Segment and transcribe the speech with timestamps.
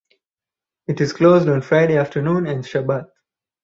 [0.87, 3.05] It is closed on Friday afternoon and Shabbat.